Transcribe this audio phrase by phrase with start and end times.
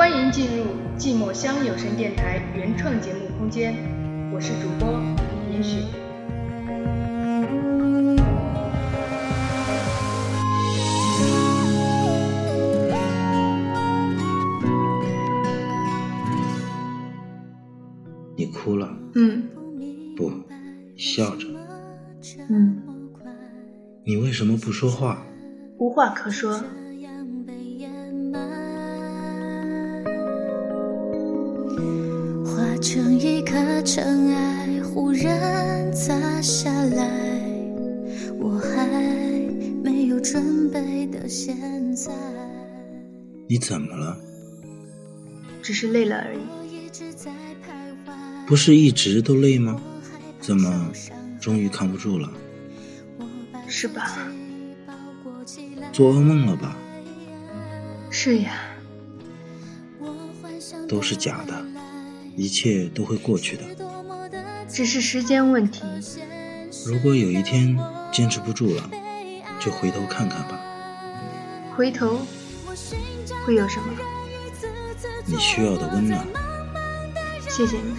[0.00, 0.64] 欢迎进入
[0.96, 3.74] 寂寞乡有声电台原创节目空间，
[4.32, 4.98] 我是主播
[5.52, 5.76] 严雪。
[18.34, 18.96] 你哭了？
[19.16, 19.42] 嗯
[20.16, 20.32] 不，
[20.96, 21.46] 笑着。
[22.48, 22.82] 嗯，
[24.06, 25.22] 你为什么不说话？
[25.76, 26.58] 无话可说。
[32.92, 37.08] 成一颗尘埃，忽然砸下来。
[38.36, 38.84] 我还
[39.80, 42.12] 没有准备的现在。
[43.46, 44.18] 你怎么了？
[45.62, 46.40] 只是累了而已。
[48.44, 49.80] 不是一直都累吗？
[50.40, 50.90] 怎么
[51.40, 52.28] 终于扛不住了？
[53.68, 54.18] 是吧？
[55.92, 56.76] 做噩梦了吧？
[58.10, 58.50] 是呀，
[60.88, 61.64] 都是假的，
[62.40, 63.64] 一切都会过去的。
[64.66, 65.82] 只是时间问题。
[66.86, 67.78] 如果有一天
[68.10, 68.90] 坚持不住了，
[69.60, 70.58] 就回头看看吧。
[71.76, 72.22] 回头
[73.44, 73.92] 会有什么？
[75.26, 76.26] 你需要的温暖。
[77.50, 77.94] 谢谢你。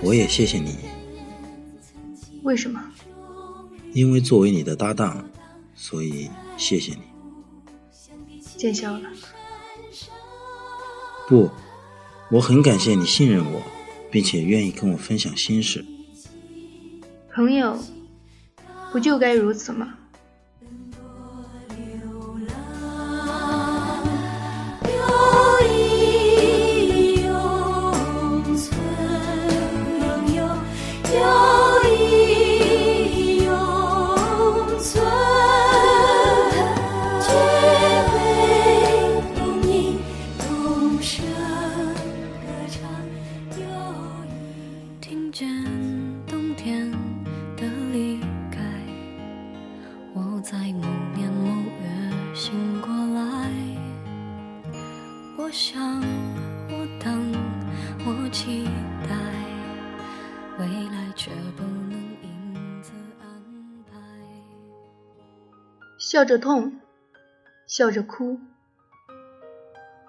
[0.00, 0.76] 我也谢谢你。
[2.44, 2.80] 为什么？
[3.92, 5.28] 因为作为你的搭档，
[5.74, 7.02] 所以谢谢你。
[8.56, 9.10] 见笑了。
[11.28, 11.50] 不，
[12.32, 13.62] 我很感谢你信任我，
[14.10, 15.84] 并且愿意跟我分享心事。
[17.34, 17.78] 朋友，
[18.90, 19.92] 不就该如此吗？
[24.80, 24.94] 留
[25.68, 28.80] 意永存，
[30.00, 30.42] 永有
[31.12, 31.20] 留
[31.92, 33.52] 意永
[34.80, 35.04] 存，
[37.20, 37.28] 绝
[38.14, 38.16] 美
[39.36, 40.00] 动你
[40.38, 40.48] 动
[41.02, 41.12] 声
[47.68, 48.18] 的离
[48.50, 48.58] 开。
[50.14, 51.46] 我在某年某
[51.80, 53.50] 月醒过来，
[55.38, 56.00] 我想，
[56.68, 57.32] 我等，
[58.04, 58.64] 我期
[59.08, 59.16] 待，
[60.58, 63.26] 未来却不能因此安
[63.90, 63.98] 排。
[65.98, 66.80] 笑着痛，
[67.66, 68.40] 笑着哭，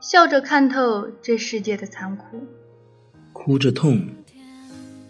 [0.02, 2.48] 笑着看透这世界的残酷。
[3.32, 4.10] 哭着痛，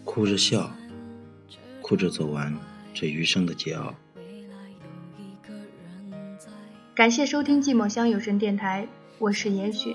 [0.04, 0.70] 哭着笑，
[1.84, 2.50] 哭着走完
[2.94, 3.92] 这余生的桀骜。
[6.94, 9.94] 感谢收听寂寞乡有声电台，我是严雪。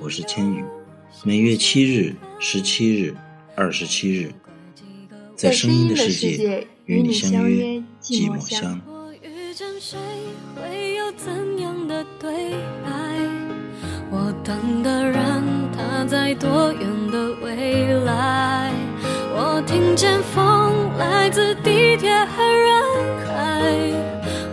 [0.00, 0.64] 我是千羽，
[1.22, 3.14] 每月七日、十七日、
[3.54, 4.32] 二十七日，
[5.36, 8.80] 在声音的世界与你相约寂寞乡。
[8.84, 9.96] 我遇见谁，
[10.56, 12.50] 会有怎样的对
[12.84, 12.90] 白？
[14.10, 18.72] 我等的人，他在多远的未来？
[19.38, 22.82] 我听见风来自地铁和人
[23.26, 23.62] 海，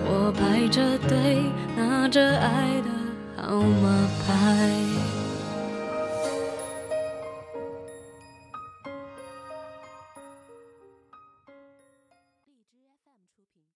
[0.06, 1.42] 我排着队，
[1.76, 2.90] 拿着爱的
[3.38, 5.23] 号码牌。